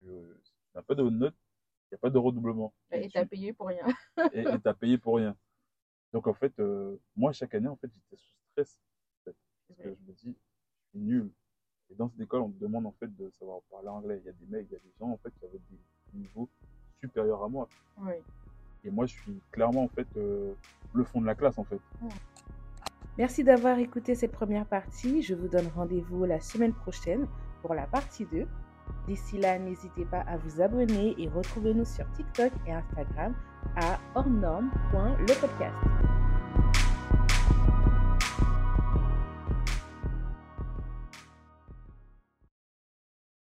[0.00, 2.74] tu euh, si tu n'as pas de bonnes notes, il n'y a pas de redoublement.
[2.90, 3.86] Et tu- t'as payé pour rien.
[4.32, 5.36] et et t'as payé pour rien.
[6.12, 8.80] Donc en fait, euh, moi chaque année, en fait, j'étais sous stress.
[9.20, 9.36] en fait,
[9.68, 10.36] parce que je me dis,
[10.84, 11.30] je suis nul.
[11.90, 14.18] Et dans cette école, on te demande en fait de savoir parler anglais.
[14.20, 15.78] Il y a des mecs, il y a des gens en fait qui avaient des
[16.14, 16.48] niveaux
[17.00, 17.68] supérieurs à moi.
[17.98, 18.14] Oui.
[18.84, 20.54] Et moi, je suis clairement en fait euh,
[20.92, 21.80] le fond de la classe en fait.
[23.18, 25.22] Merci d'avoir écouté cette première partie.
[25.22, 27.26] Je vous donne rendez-vous la semaine prochaine
[27.62, 28.46] pour la partie 2.
[29.08, 33.34] D'ici là, n'hésitez pas à vous abonner et retrouvez-nous sur TikTok et Instagram
[33.76, 36.15] à hors-norme.lepodcast.